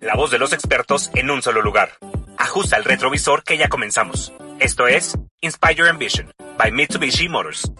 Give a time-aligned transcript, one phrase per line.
[0.00, 1.90] La voz de los expertos en un solo lugar.
[2.38, 4.32] Ajusta el retrovisor que ya comenzamos.
[4.58, 7.70] Esto es Inspire Ambition by Mitsubishi Motors.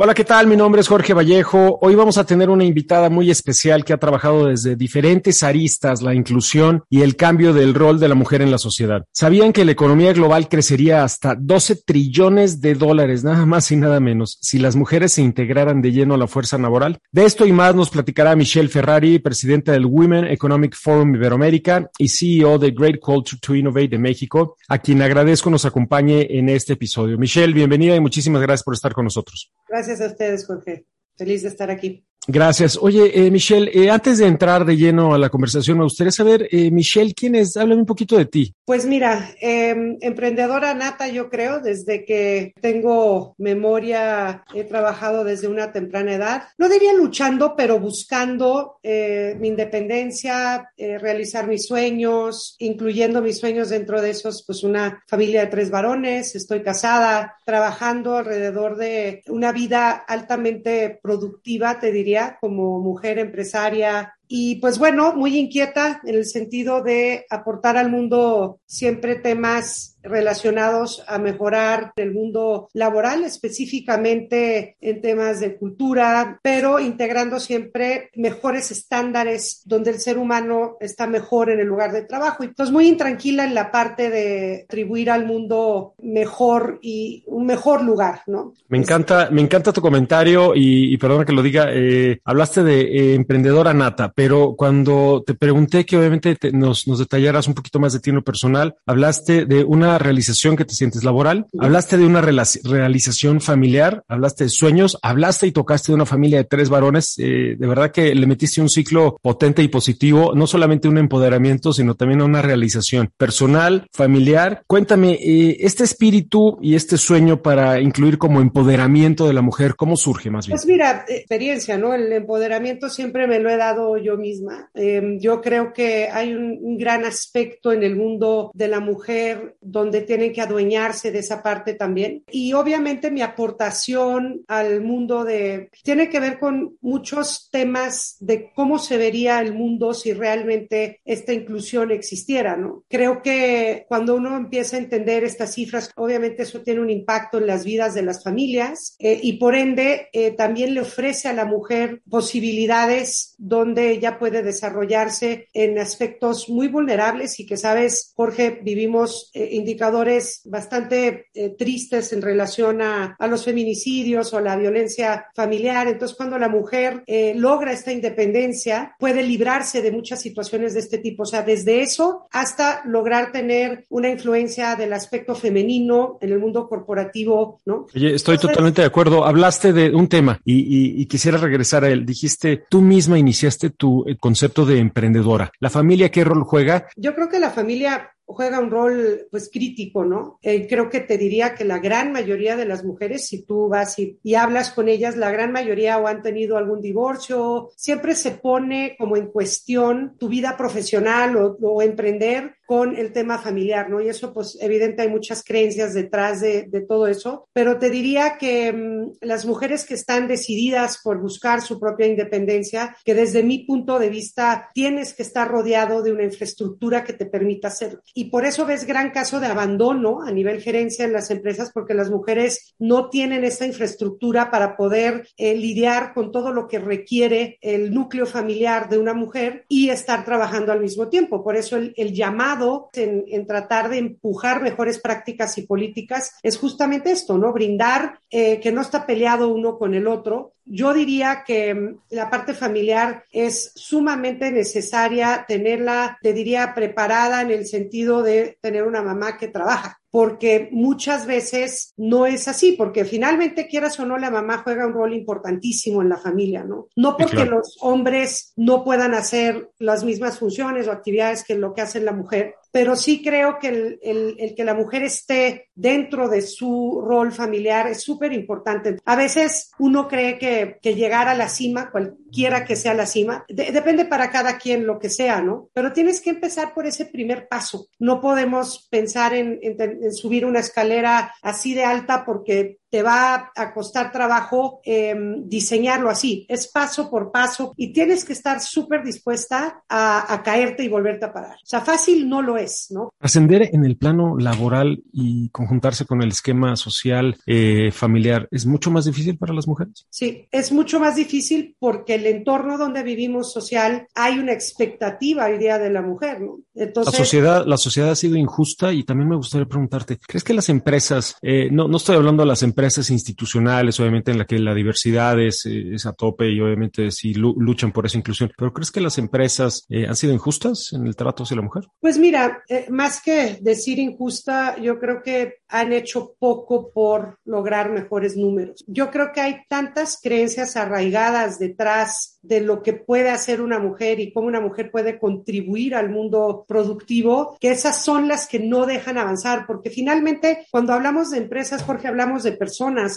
[0.00, 0.46] Hola, ¿qué tal?
[0.46, 1.76] Mi nombre es Jorge Vallejo.
[1.82, 6.14] Hoy vamos a tener una invitada muy especial que ha trabajado desde diferentes aristas la
[6.14, 9.04] inclusión y el cambio del rol de la mujer en la sociedad.
[9.10, 13.98] ¿Sabían que la economía global crecería hasta 12 trillones de dólares, nada más y nada
[13.98, 17.00] menos, si las mujeres se integraran de lleno a la fuerza laboral?
[17.10, 22.08] De esto y más nos platicará Michelle Ferrari, presidenta del Women Economic Forum Iberoamérica y
[22.08, 26.74] CEO de Great Culture to Innovate de México, a quien agradezco nos acompañe en este
[26.74, 27.18] episodio.
[27.18, 29.50] Michelle, bienvenida y muchísimas gracias por estar con nosotros.
[29.88, 30.86] A ustedes, Jorge.
[31.16, 32.06] Feliz de estar aquí.
[32.30, 32.78] Gracias.
[32.82, 36.46] Oye, eh, Michelle, eh, antes de entrar de lleno a la conversación, me gustaría saber,
[36.50, 37.56] eh, Michelle, ¿quién es?
[37.56, 38.54] Háblame un poquito de ti.
[38.66, 45.72] Pues mira, em, emprendedora nata, yo creo, desde que tengo memoria, he trabajado desde una
[45.72, 46.42] temprana edad.
[46.58, 54.10] No diría luchando, pero buscando mi independencia, realizar mis sueños, incluyendo mis sueños dentro de
[54.10, 60.98] esos, pues una familia de tres varones, estoy casada, trabajando alrededor de una vida altamente
[61.02, 64.14] productiva, te diría como mujer empresaria.
[64.26, 71.04] Y pues bueno, muy inquieta en el sentido de aportar al mundo siempre temas relacionados
[71.06, 79.62] a mejorar el mundo laboral, específicamente en temas de cultura, pero integrando siempre mejores estándares
[79.64, 82.44] donde el ser humano está mejor en el lugar de trabajo.
[82.44, 87.82] Y pues muy intranquila en la parte de atribuir al mundo mejor y un mejor
[87.82, 88.54] lugar, ¿no?
[88.68, 93.14] Me encanta, me encanta tu comentario y, perdona que lo diga, eh, hablaste de eh,
[93.14, 98.00] emprendedora nata, pero cuando te pregunté que obviamente nos, nos detallaras un poquito más de
[98.00, 102.20] ti en lo personal, hablaste de una realización que te sientes laboral, hablaste de una
[102.20, 107.14] realización familiar, hablaste de sueños, hablaste y tocaste de una familia de tres varones.
[107.18, 111.72] Eh, de verdad que le metiste un ciclo potente y positivo, no solamente un empoderamiento,
[111.72, 114.62] sino también una realización personal, familiar.
[114.66, 119.96] Cuéntame, eh, este espíritu y este sueño para incluir como empoderamiento de la mujer, ¿cómo
[119.96, 120.56] surge más bien?
[120.56, 121.94] Pues mira, experiencia, ¿no?
[121.94, 124.70] El empoderamiento siempre me lo he dado yo misma.
[124.74, 129.56] Em, yo creo que hay un, un gran aspecto en el mundo de la mujer
[129.60, 132.24] donde tienen que adueñarse de esa parte también.
[132.30, 138.78] Y obviamente mi aportación al mundo de, tiene que ver con muchos temas de cómo
[138.78, 142.84] se vería el mundo si realmente esta inclusión existiera, ¿no?
[142.88, 147.46] Creo que cuando uno empieza a entender estas cifras, obviamente eso tiene un impacto en
[147.46, 151.44] las vidas de las familias eh, y por ende eh, también le ofrece a la
[151.44, 159.30] mujer posibilidades donde ella puede desarrollarse en aspectos muy vulnerables y que sabes, Jorge, vivimos
[159.34, 165.86] eh, indicadores bastante eh, tristes en relación a, a, los feminicidios o la violencia familiar.
[165.88, 170.98] Entonces, cuando la mujer eh, logra esta independencia, puede librarse de muchas situaciones de este
[170.98, 171.24] tipo.
[171.24, 176.66] O sea, desde eso hasta lograr tener una influencia del aspecto femenino en el mundo
[176.66, 177.86] corporativo, ¿no?
[177.94, 179.26] Oye, estoy totalmente de acuerdo.
[179.26, 182.06] Hablaste de un tema y, y, y, quisiera regresar a él.
[182.06, 185.50] Dijiste, tú misma iniciaste tu eh, concepto de emprendedora.
[185.60, 186.86] ¿La familia qué rol juega?
[186.96, 190.38] Yo creo que la familia juega un rol pues crítico, ¿no?
[190.42, 193.98] Eh, creo que te diría que la gran mayoría de las mujeres, si tú vas
[193.98, 198.96] y, hablas con ellas, la gran mayoría o han tenido algún divorcio, siempre se pone
[198.98, 203.98] como en cuestión tu vida profesional o emprender con el tema familiar, ¿no?
[204.02, 208.36] Y eso, pues, evidente, hay muchas creencias detrás de, de todo eso, pero te diría
[208.38, 213.60] que mmm, las mujeres que están decididas por buscar su propia independencia, que desde mi
[213.60, 218.02] punto de vista tienes que estar rodeado de una infraestructura que te permita hacerlo.
[218.12, 221.94] Y por eso ves gran caso de abandono a nivel gerencia en las empresas, porque
[221.94, 227.56] las mujeres no tienen esa infraestructura para poder eh, lidiar con todo lo que requiere
[227.62, 231.42] el núcleo familiar de una mujer y estar trabajando al mismo tiempo.
[231.42, 232.57] Por eso el, el llamado
[232.94, 237.52] en, en, tratar de empujar mejores prácticas y políticas es justamente esto, ¿no?
[237.52, 240.54] Brindar eh, que no está peleado uno con el otro.
[240.70, 247.50] Yo diría que mm, la parte familiar es sumamente necesaria tenerla, te diría, preparada en
[247.50, 253.04] el sentido de tener una mamá que trabaja porque muchas veces no es así, porque
[253.04, 256.88] finalmente quieras o no, la mamá juega un rol importantísimo en la familia, ¿no?
[256.96, 257.58] No porque claro.
[257.58, 262.12] los hombres no puedan hacer las mismas funciones o actividades que lo que hace la
[262.12, 267.02] mujer, pero sí creo que el, el, el, que la mujer esté dentro de su
[267.04, 268.96] rol familiar es súper importante.
[269.04, 273.44] A veces uno cree que, que, llegar a la cima, cualquiera que sea la cima,
[273.48, 275.70] de, depende para cada quien lo que sea, ¿no?
[275.72, 277.88] Pero tienes que empezar por ese primer paso.
[277.98, 283.52] No podemos pensar en, en, en subir una escalera así de alta porque te va
[283.54, 285.14] a costar trabajo eh,
[285.44, 286.46] diseñarlo así.
[286.48, 291.26] Es paso por paso y tienes que estar súper dispuesta a, a, caerte y volverte
[291.26, 291.56] a parar.
[291.56, 293.10] O sea, fácil no lo es, ¿no?
[293.20, 298.90] Ascender en el plano laboral y conjuntarse con el esquema social eh, familiar es mucho
[298.90, 300.06] más difícil para las mujeres.
[300.10, 305.78] Sí, es mucho más difícil porque el entorno donde vivimos social hay una expectativa día
[305.78, 306.60] de la mujer, ¿no?
[306.74, 310.54] Entonces, la sociedad, la sociedad ha sido injusta y también me gustaría preguntarte, ¿crees que
[310.54, 312.77] las empresas, eh, no, no estoy hablando de las empresas
[313.10, 317.34] institucionales, obviamente en la que la diversidad es, eh, es a tope y obviamente sí
[317.34, 321.16] luchan por esa inclusión, pero ¿crees que las empresas eh, han sido injustas en el
[321.16, 321.84] trato hacia la mujer?
[322.00, 327.90] Pues mira, eh, más que decir injusta, yo creo que han hecho poco por lograr
[327.90, 328.84] mejores números.
[328.86, 334.20] Yo creo que hay tantas creencias arraigadas detrás de lo que puede hacer una mujer
[334.20, 338.86] y cómo una mujer puede contribuir al mundo productivo, que esas son las que no
[338.86, 342.67] dejan avanzar, porque finalmente cuando hablamos de empresas, Jorge, hablamos de personas,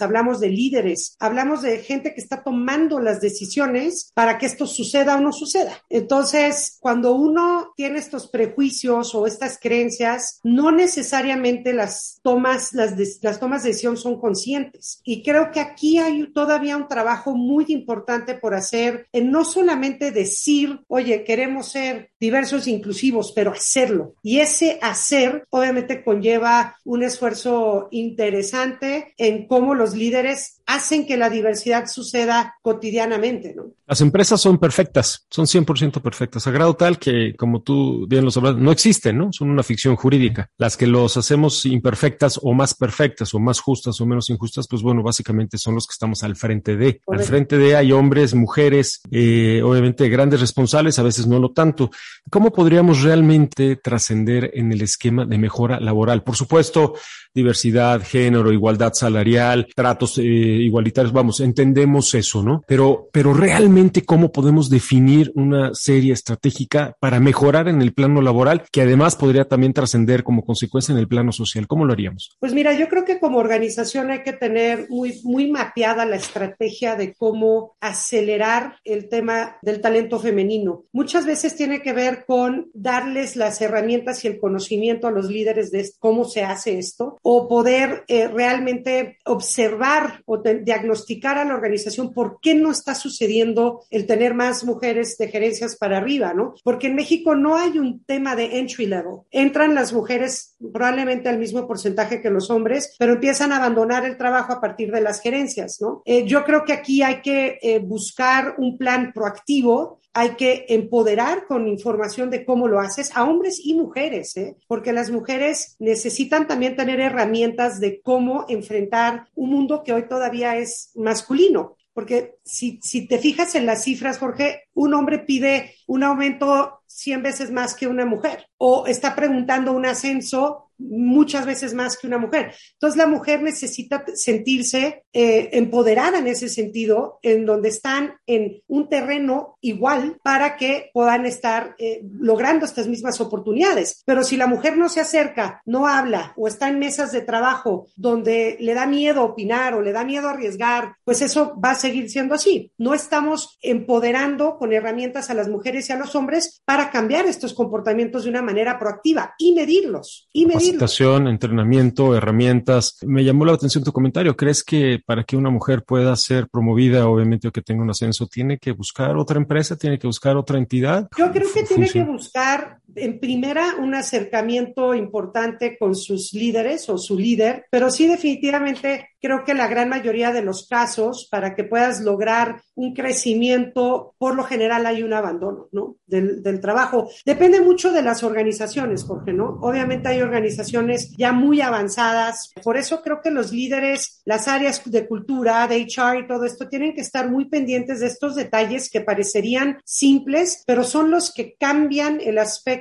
[0.02, 5.18] hablamos de líderes, hablamos de gente que está tomando las decisiones para que esto suceda
[5.18, 5.74] o no suceda.
[5.90, 13.08] Entonces, cuando uno tiene estos prejuicios o estas creencias, no necesariamente las tomas, las, de,
[13.22, 15.02] las tomas de decisión son conscientes.
[15.04, 20.12] Y creo que aquí hay todavía un trabajo muy importante por hacer en no solamente
[20.12, 24.16] decir, oye, queremos ser diversos e inclusivos, pero hacerlo.
[24.22, 31.30] Y ese hacer obviamente conlleva un esfuerzo interesante en cómo los líderes hacen que la
[31.30, 33.74] diversidad suceda cotidianamente, ¿no?
[33.86, 38.32] Las empresas son perfectas, son 100% perfectas, a grado tal que, como tú bien lo
[38.32, 39.34] sabrás, no existen, ¿no?
[39.34, 40.50] Son una ficción jurídica.
[40.58, 44.82] Las que los hacemos imperfectas o más perfectas o más justas o menos injustas, pues
[44.82, 47.02] bueno, básicamente son los que estamos al frente de.
[47.08, 51.92] Al frente de hay hombres, mujeres, eh, obviamente grandes responsables, a veces no lo tanto.
[52.30, 56.24] ¿Cómo podríamos realmente trascender en el esquema de mejora laboral?
[56.24, 56.94] Por supuesto,
[57.34, 59.31] diversidad, género, igualdad salarial,
[59.76, 62.64] tratos eh, igualitarios, vamos, entendemos eso, ¿no?
[62.68, 68.64] Pero, pero realmente cómo podemos definir una serie estratégica para mejorar en el plano laboral,
[68.72, 71.68] que además podría también trascender como consecuencia en el plano social.
[71.68, 72.36] ¿Cómo lo haríamos?
[72.40, 76.96] Pues mira, yo creo que como organización hay que tener muy, muy mapeada la estrategia
[76.96, 80.84] de cómo acelerar el tema del talento femenino.
[80.92, 85.72] Muchas veces tiene que ver con darles las herramientas y el conocimiento a los líderes
[85.72, 92.14] de cómo se hace esto o poder eh, realmente observar o diagnosticar a la organización
[92.14, 96.56] por qué no está sucediendo el tener más mujeres de gerencias para arriba, ¿no?
[96.64, 99.22] Porque en México no hay un tema de entry level.
[99.32, 104.18] Entran las mujeres probablemente al mismo porcentaje que los hombres, pero empiezan a abandonar el
[104.18, 106.02] trabajo a partir de las gerencias, ¿no?
[106.06, 111.46] Eh, yo creo que aquí hay que eh, buscar un plan proactivo hay que empoderar
[111.46, 114.58] con información de cómo lo haces a hombres y mujeres, ¿eh?
[114.68, 120.58] porque las mujeres necesitan también tener herramientas de cómo enfrentar un mundo que hoy todavía
[120.58, 121.78] es masculino.
[121.94, 127.24] Porque si, si te fijas en las cifras, Jorge, un hombre pide un aumento 100
[127.24, 132.18] veces más que una mujer o está preguntando un ascenso muchas veces más que una
[132.18, 132.54] mujer.
[132.74, 138.90] Entonces la mujer necesita sentirse eh, empoderada en ese sentido, en donde están en un
[138.90, 144.02] terreno igual para que puedan estar eh, logrando estas mismas oportunidades.
[144.06, 147.88] Pero si la mujer no se acerca, no habla o está en mesas de trabajo
[147.96, 152.10] donde le da miedo opinar o le da miedo arriesgar, pues eso va a seguir
[152.10, 152.72] siendo así.
[152.78, 157.54] No estamos empoderando con herramientas a las mujeres y a los hombres para cambiar estos
[157.54, 160.30] comportamientos de una manera proactiva y medirlos.
[160.34, 162.98] Y medirlos capacitación, entrenamiento, herramientas.
[163.06, 164.36] Me llamó la atención tu comentario.
[164.36, 168.28] ¿Crees que para que una mujer pueda ser promovida, obviamente, o que tenga un ascenso,
[168.28, 171.08] tiene que buscar otra empresa, tiene que buscar otra entidad?
[171.18, 176.98] Yo creo que tiene que buscar en primera, un acercamiento importante con sus líderes o
[176.98, 181.64] su líder, pero sí definitivamente creo que la gran mayoría de los casos, para que
[181.64, 185.98] puedas lograr un crecimiento, por lo general hay un abandono, ¿no?
[186.08, 187.10] Del, del trabajo.
[187.24, 189.60] Depende mucho de las organizaciones, Jorge, ¿no?
[189.62, 192.52] Obviamente hay organizaciones ya muy avanzadas.
[192.64, 196.68] Por eso creo que los líderes, las áreas de cultura, de HR y todo esto,
[196.68, 201.56] tienen que estar muy pendientes de estos detalles que parecerían simples, pero son los que
[201.60, 202.81] cambian el aspecto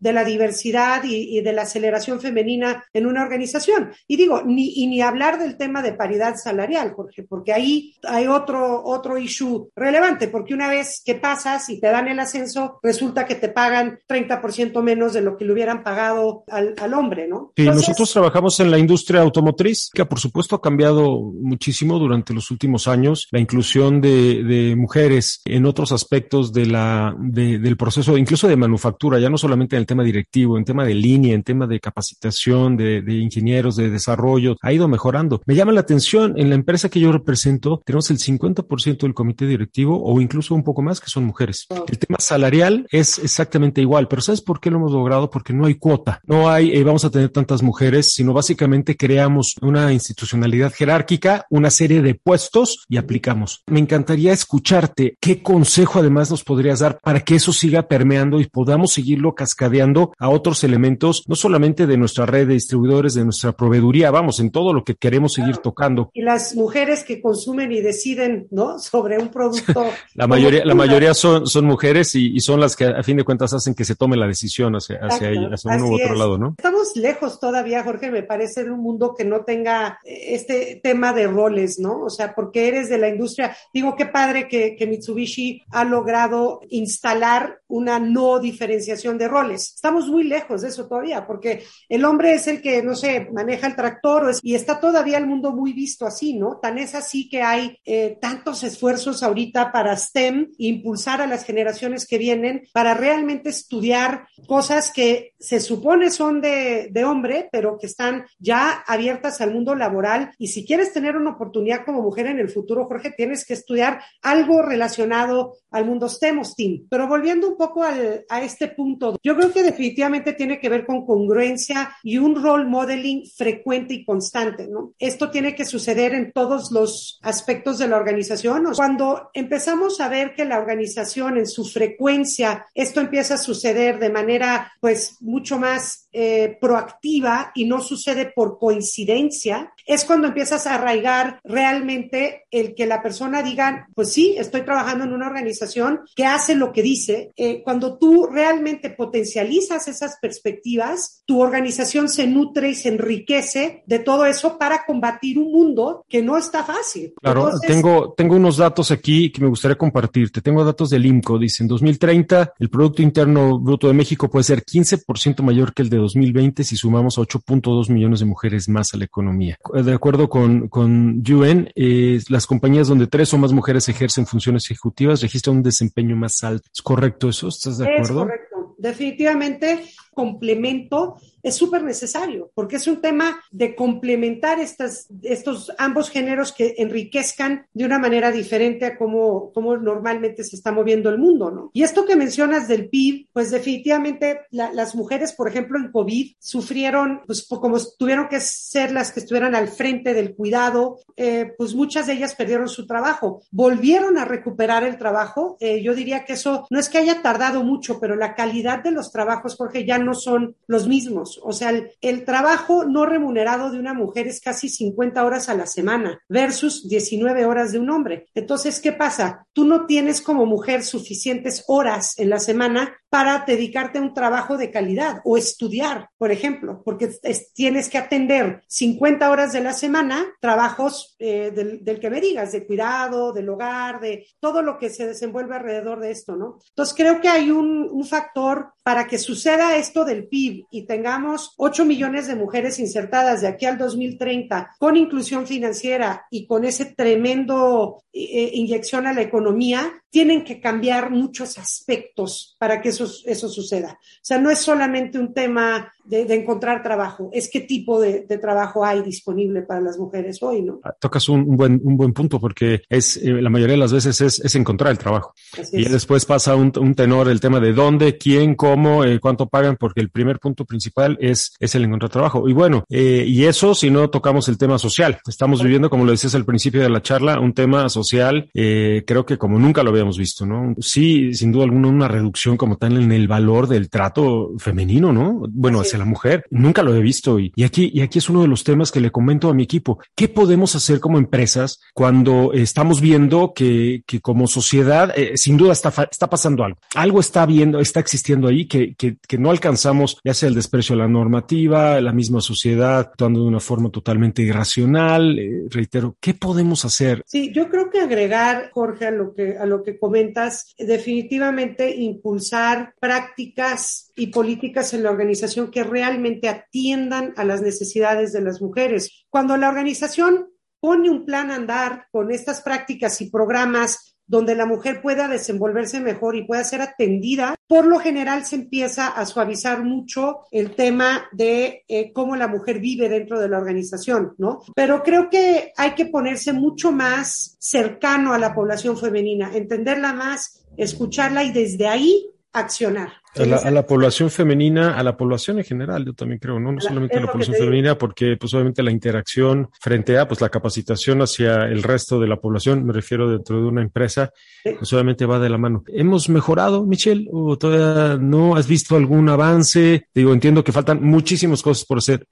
[0.00, 3.90] de la diversidad y, de la aceleración femenina en una organización.
[4.08, 8.26] Y digo, ni, y ni hablar del tema de paridad salarial, Jorge, porque ahí hay
[8.26, 13.26] otro, otro issue relevante, porque una vez que pasas y te dan el ascenso, resulta
[13.26, 17.52] que te pagan 30% menos de lo que le hubieran pagado al, al hombre, ¿no?
[17.56, 22.50] Sí, nosotros trabajamos en la industria automotriz, que por supuesto ha cambiado muchísimo durante los
[22.50, 28.16] últimos años, la inclusión de, de mujeres en otros aspectos de la, de, del proceso,
[28.16, 31.34] incluso de manufactura, ya no no solamente en el tema directivo, en tema de línea,
[31.34, 35.42] en tema de capacitación, de, de ingenieros, de desarrollo, ha ido mejorando.
[35.44, 39.44] Me llama la atención, en la empresa que yo represento, tenemos el 50% del comité
[39.44, 41.66] directivo o incluso un poco más que son mujeres.
[41.86, 45.28] El tema salarial es exactamente igual, pero ¿sabes por qué lo hemos logrado?
[45.28, 49.54] Porque no hay cuota, no hay, eh, vamos a tener tantas mujeres, sino básicamente creamos
[49.60, 53.64] una institucionalidad jerárquica, una serie de puestos y aplicamos.
[53.66, 58.46] Me encantaría escucharte qué consejo además nos podrías dar para que eso siga permeando y
[58.46, 63.52] podamos seguirlo cascadeando a otros elementos, no solamente de nuestra red de distribuidores, de nuestra
[63.52, 66.10] proveeduría, vamos, en todo lo que queremos seguir tocando.
[66.12, 68.78] Y las mujeres que consumen y deciden, ¿no?
[68.78, 69.84] Sobre un producto.
[70.14, 73.24] la mayoría, la mayoría son, son mujeres y, y, son las que a fin de
[73.24, 76.18] cuentas hacen que se tome la decisión hacia, hacia, hacia uno u otro es.
[76.18, 76.54] lado, ¿no?
[76.56, 81.26] Estamos lejos todavía, Jorge, me parece, en un mundo que no tenga este tema de
[81.26, 82.02] roles, ¿no?
[82.04, 83.56] O sea, porque eres de la industria.
[83.72, 89.74] Digo, qué padre que, que Mitsubishi ha logrado instalar una no diferenciación de roles.
[89.74, 93.66] Estamos muy lejos de eso todavía, porque el hombre es el que, no sé, maneja
[93.66, 96.58] el tractor y está todavía el mundo muy visto así, ¿no?
[96.58, 102.06] Tan es así que hay eh, tantos esfuerzos ahorita para STEM, impulsar a las generaciones
[102.06, 107.86] que vienen para realmente estudiar cosas que se supone son de, de hombre, pero que
[107.86, 110.32] están ya abiertas al mundo laboral.
[110.38, 114.00] Y si quieres tener una oportunidad como mujer en el futuro, Jorge, tienes que estudiar
[114.22, 116.86] algo relacionado al mundo STEM o STEAM.
[116.88, 120.86] Pero volviendo un poco al, a este punto, yo creo que definitivamente tiene que ver
[120.86, 124.94] con congruencia y un role modeling frecuente y constante, ¿no?
[124.98, 128.64] Esto tiene que suceder en todos los aspectos de la organización.
[128.74, 134.10] Cuando empezamos a ver que la organización en su frecuencia, esto empieza a suceder de
[134.10, 140.74] manera pues mucho más eh, proactiva y no sucede por coincidencia, es cuando empiezas a
[140.74, 146.26] arraigar realmente el que la persona diga, pues sí, estoy trabajando en una organización que
[146.26, 147.32] hace lo que dice.
[147.36, 153.98] Eh, cuando tú realmente potencializas esas perspectivas, tu organización se nutre y se enriquece de
[154.00, 157.14] todo eso para combatir un mundo que no está fácil.
[157.20, 160.40] Claro, Entonces, tengo, tengo unos datos aquí que me gustaría compartirte.
[160.40, 161.38] Tengo datos del IMCO.
[161.38, 165.90] Dice, en 2030 el Producto Interno Bruto de México puede ser 15% mayor que el
[165.90, 169.58] de 2020 si sumamos 8.2 millones de mujeres más a la economía.
[169.82, 174.70] De acuerdo con, con UN, eh, las compañías donde tres o más mujeres ejercen funciones
[174.70, 176.70] ejecutivas registran un desempeño más alto.
[176.72, 177.48] ¿Es correcto eso?
[177.48, 178.22] ¿Estás de acuerdo?
[178.22, 178.74] Es correcto.
[178.78, 179.84] Definitivamente
[180.16, 186.74] complemento es súper necesario, porque es un tema de complementar estas, estos ambos géneros que
[186.78, 191.70] enriquezcan de una manera diferente a cómo, cómo normalmente se está moviendo el mundo, ¿no?
[191.72, 196.34] Y esto que mencionas del PIB, pues definitivamente la, las mujeres, por ejemplo, en COVID
[196.38, 201.74] sufrieron, pues como tuvieron que ser las que estuvieran al frente del cuidado, eh, pues
[201.74, 205.56] muchas de ellas perdieron su trabajo, volvieron a recuperar el trabajo.
[205.60, 208.90] Eh, yo diría que eso no es que haya tardado mucho, pero la calidad de
[208.90, 211.40] los trabajos, Jorge, ya no son los mismos.
[211.42, 215.54] O sea, el, el, trabajo no remunerado de una mujer es casi 50 horas a
[215.54, 218.26] la semana versus 19 horas de un hombre.
[218.34, 219.46] Entonces, ¿qué pasa?
[219.52, 224.56] Tú no tienes como mujer suficientes horas en la semana para dedicarte a un trabajo
[224.56, 229.72] de calidad o estudiar, por ejemplo, porque es, tienes que atender 50 horas de la
[229.72, 234.90] semana trabajos eh, del, que me digas, de cuidado, del hogar, de todo lo que
[234.90, 236.58] se desenvuelve alrededor de esto, ¿no?
[236.68, 241.84] Entonces creo que hay un, factor para que suceda esto del PIB y tengamos 8
[241.84, 248.04] millones de mujeres insertadas de aquí al 2030 con inclusión financiera y con ese tremendo
[248.12, 253.98] eh, inyección a la economía, tienen que cambiar muchos aspectos para que eso, eso suceda.
[254.00, 258.26] O sea, no es solamente un tema de, de encontrar trabajo, es qué tipo de,
[258.28, 260.80] de, trabajo hay disponible para las mujeres hoy, ¿no?
[261.00, 264.20] Tocas un, un buen, un buen punto porque es, eh, la mayoría de las veces
[264.20, 265.34] es, es encontrar el trabajo.
[265.58, 265.92] Así y es.
[265.92, 270.00] después pasa un, un, tenor el tema de dónde, quién, cómo, eh, cuánto pagan, porque
[270.00, 272.48] el primer punto principal es, es el encontrar trabajo.
[272.48, 275.18] Y bueno, eh, y eso si no tocamos el tema social.
[275.26, 279.26] Estamos viviendo, como lo decías al principio de la charla, un tema social, eh, creo
[279.26, 280.74] que como nunca lo habíamos visto, ¿no?
[280.80, 285.42] Sí, sin duda alguna, una reducción como tal en el valor del trato femenino, ¿no?
[285.48, 286.44] Bueno, hacia la mujer.
[286.50, 287.38] Nunca lo he visto.
[287.38, 289.62] Y, y, aquí, y aquí es uno de los temas que le comento a mi
[289.62, 289.98] equipo.
[290.14, 295.72] ¿Qué podemos hacer como empresas cuando estamos viendo que, que como sociedad, eh, sin duda
[295.72, 296.78] está, está pasando algo?
[296.94, 300.94] Algo está viendo, está existiendo ahí que, que, que no alcanzamos, ya sea el desprecio
[300.94, 305.38] a la normativa, la misma sociedad actuando de una forma totalmente irracional.
[305.38, 307.22] Eh, reitero, ¿qué podemos hacer?
[307.26, 312.94] Sí, yo creo que agregar, Jorge, a lo que, a lo que comentas, definitivamente impulsar
[313.00, 319.24] prácticas y políticas en la organización que realmente atiendan a las necesidades de las mujeres.
[319.30, 320.48] Cuando la organización
[320.80, 326.00] pone un plan a andar con estas prácticas y programas donde la mujer pueda desenvolverse
[326.00, 331.28] mejor y pueda ser atendida, por lo general se empieza a suavizar mucho el tema
[331.32, 334.62] de eh, cómo la mujer vive dentro de la organización, ¿no?
[334.74, 340.64] Pero creo que hay que ponerse mucho más cercano a la población femenina, entenderla más,
[340.76, 343.12] escucharla y desde ahí accionar.
[343.38, 347.18] A la, población femenina, a la población en general, yo también creo, no, no solamente
[347.18, 351.64] a la población femenina, porque pues obviamente la interacción frente a pues la capacitación hacia
[351.64, 354.32] el resto de la población, me refiero dentro de una empresa,
[354.64, 355.84] pues obviamente va de la mano.
[355.88, 357.28] ¿Hemos mejorado, Michelle?
[357.30, 360.06] ¿O todavía no has visto algún avance?
[360.14, 362.26] Digo, entiendo que faltan muchísimas cosas por hacer.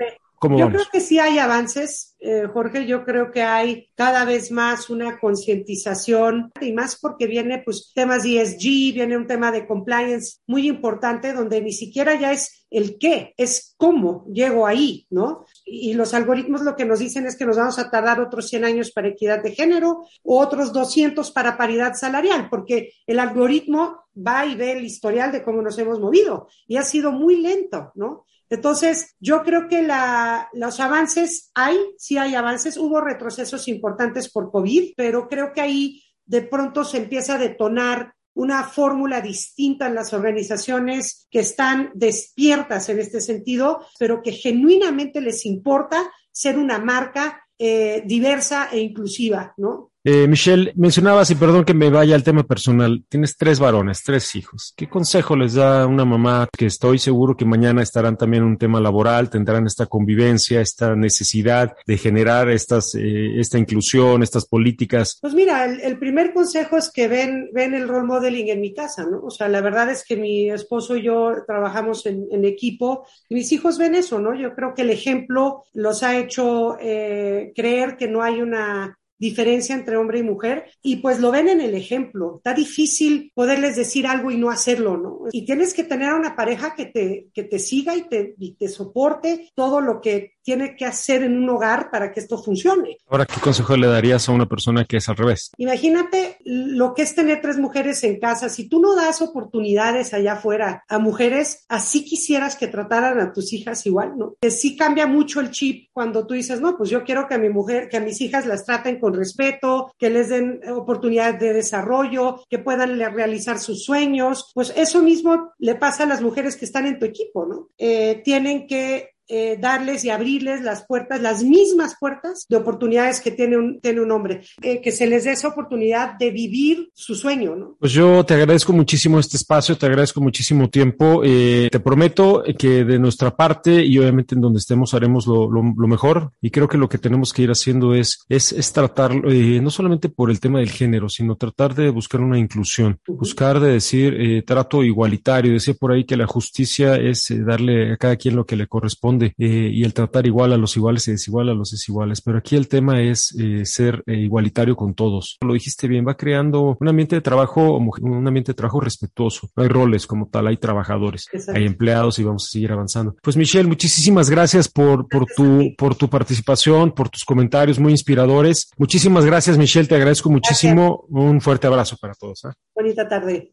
[0.50, 2.86] Yo creo que sí hay avances, eh, Jorge.
[2.86, 8.24] Yo creo que hay cada vez más una concientización y más porque viene pues temas
[8.24, 13.34] ESG, viene un tema de compliance muy importante donde ni siquiera ya es el qué,
[13.36, 15.44] es cómo llego ahí, ¿no?
[15.64, 18.64] Y los algoritmos lo que nos dicen es que nos vamos a tardar otros 100
[18.64, 24.44] años para equidad de género, o otros 200 para paridad salarial, porque el algoritmo va
[24.44, 28.24] y ve el historial de cómo nos hemos movido y ha sido muy lento, ¿no?
[28.54, 34.50] Entonces, yo creo que la, los avances hay, sí hay avances, hubo retrocesos importantes por
[34.50, 39.94] COVID, pero creo que ahí de pronto se empieza a detonar una fórmula distinta en
[39.94, 46.78] las organizaciones que están despiertas en este sentido, pero que genuinamente les importa ser una
[46.78, 49.92] marca eh, diversa e inclusiva, ¿no?
[50.06, 54.34] Eh, Michelle, mencionabas, y perdón que me vaya al tema personal, tienes tres varones, tres
[54.34, 54.74] hijos.
[54.76, 58.58] ¿Qué consejo les da una mamá que estoy seguro que mañana estarán también en un
[58.58, 65.16] tema laboral, tendrán esta convivencia, esta necesidad de generar estas, eh, esta inclusión, estas políticas?
[65.22, 69.06] Pues mira, el, primer consejo es que ven, ven el role modeling en mi casa,
[69.10, 69.22] ¿no?
[69.22, 73.50] O sea, la verdad es que mi esposo y yo trabajamos en, equipo y mis
[73.52, 74.34] hijos ven eso, ¿no?
[74.34, 79.74] Yo creo que el ejemplo los ha hecho eh, creer que no hay una diferencia
[79.74, 82.36] entre hombre y mujer y pues lo ven en el ejemplo.
[82.36, 85.18] Está difícil poderles decir algo y no hacerlo, ¿no?
[85.32, 88.54] Y tienes que tener a una pareja que te, que te siga y te, y
[88.54, 92.98] te soporte todo lo que tiene que hacer en un hogar para que esto funcione.
[93.08, 95.50] Ahora, ¿qué consejo le darías a una persona que es al revés?
[95.56, 98.48] Imagínate lo que es tener tres mujeres en casa.
[98.48, 103.52] Si tú no das oportunidades allá afuera a mujeres, así quisieras que trataran a tus
[103.52, 104.36] hijas igual, ¿no?
[104.40, 107.38] Que sí cambia mucho el chip cuando tú dices, no, pues yo quiero que a
[107.38, 111.52] mi mujer, que a mis hijas las traten con respeto, que les den oportunidades de
[111.54, 114.50] desarrollo, que puedan realizar sus sueños.
[114.54, 117.68] Pues eso mismo le pasa a las mujeres que están en tu equipo, ¿no?
[117.78, 123.30] Eh, tienen que eh, darles y abrirles las puertas, las mismas puertas de oportunidades que
[123.30, 127.14] tiene un, tiene un hombre, eh, que se les dé esa oportunidad de vivir su
[127.14, 127.76] sueño, ¿no?
[127.80, 131.22] Pues yo te agradezco muchísimo este espacio, te agradezco muchísimo tiempo.
[131.24, 135.88] Eh, te prometo que de nuestra parte y obviamente en donde estemos haremos lo, lo,
[135.88, 139.70] mejor y creo que lo que tenemos que ir haciendo es, es, es tratar, no
[139.70, 144.44] solamente por el tema del género, sino tratar de buscar una inclusión, buscar de decir
[144.46, 148.56] trato igualitario, decir por ahí que la justicia es darle a cada quien lo que
[148.56, 152.20] le corresponde eh, y el tratar igual a los iguales y desigual a los desiguales.
[152.20, 155.38] Pero aquí el tema es eh, ser eh, igualitario con todos.
[155.40, 159.48] Lo dijiste bien, va creando un ambiente de trabajo, un ambiente de trabajo respetuoso.
[159.56, 163.16] No hay roles como tal, hay trabajadores, hay empleados y vamos a seguir avanzando.
[163.22, 168.70] Pues Michelle, muchísimas gracias por, por tu, por tu participación, por tus comentarios muy inspiradores.
[168.76, 171.04] Muchísimas gracias, Michelle, te agradezco muchísimo.
[171.08, 172.42] Un fuerte abrazo para todos.
[172.74, 173.52] Bonita tarde.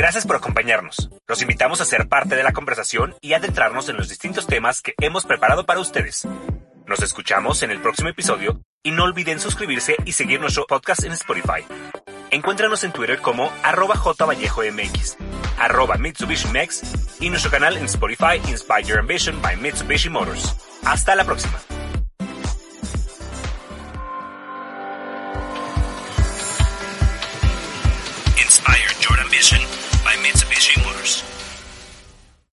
[0.00, 1.10] Gracias por acompañarnos.
[1.28, 4.94] Los invitamos a ser parte de la conversación y adentrarnos en los distintos temas que
[4.98, 6.26] hemos preparado para ustedes.
[6.86, 11.12] Nos escuchamos en el próximo episodio y no olviden suscribirse y seguir nuestro podcast en
[11.12, 11.66] Spotify.
[12.30, 15.18] Encuéntranos en Twitter como arroba jvallejomx,
[15.58, 15.96] arroba
[17.20, 20.56] y nuestro canal en Spotify Inspire Your Ambition by Mitsubishi Motors.
[20.82, 21.60] Hasta la próxima.
[30.30, 31.39] Mitsubishi Motors.